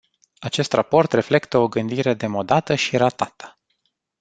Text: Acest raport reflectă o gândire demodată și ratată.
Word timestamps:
Acest 0.39 0.73
raport 0.73 1.11
reflectă 1.13 1.57
o 1.57 1.67
gândire 1.67 2.13
demodată 2.13 2.75
și 2.75 2.97
ratată. 2.97 3.59